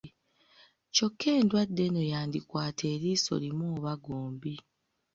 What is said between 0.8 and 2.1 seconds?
Kyokka endwadde eno